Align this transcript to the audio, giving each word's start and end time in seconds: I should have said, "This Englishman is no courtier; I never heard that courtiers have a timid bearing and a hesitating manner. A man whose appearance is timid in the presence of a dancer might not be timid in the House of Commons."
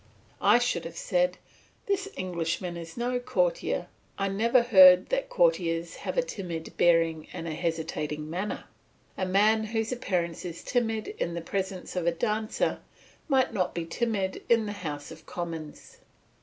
I 0.41 0.57
should 0.57 0.83
have 0.85 0.97
said, 0.97 1.37
"This 1.85 2.09
Englishman 2.17 2.75
is 2.75 2.97
no 2.97 3.19
courtier; 3.19 3.85
I 4.17 4.29
never 4.29 4.63
heard 4.63 5.09
that 5.09 5.29
courtiers 5.29 5.97
have 5.97 6.17
a 6.17 6.23
timid 6.23 6.75
bearing 6.75 7.27
and 7.31 7.47
a 7.47 7.51
hesitating 7.53 8.27
manner. 8.27 8.63
A 9.15 9.27
man 9.27 9.65
whose 9.65 9.91
appearance 9.91 10.43
is 10.43 10.63
timid 10.63 11.09
in 11.19 11.35
the 11.35 11.41
presence 11.41 11.95
of 11.95 12.07
a 12.07 12.11
dancer 12.11 12.79
might 13.27 13.53
not 13.53 13.75
be 13.75 13.85
timid 13.85 14.41
in 14.49 14.65
the 14.65 14.71
House 14.81 15.11
of 15.11 15.27
Commons." 15.27 15.99